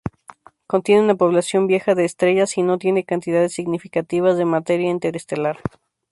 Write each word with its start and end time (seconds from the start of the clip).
Contiene 0.65 1.03
una 1.03 1.13
población 1.13 1.67
vieja 1.67 1.93
de 1.93 2.05
estrellas 2.05 2.57
y 2.57 2.63
no 2.63 2.79
tiene 2.79 3.03
cantidades 3.05 3.53
significativas 3.53 4.35
de 4.35 4.45
materia 4.45 4.89
interestelar. 4.89 5.59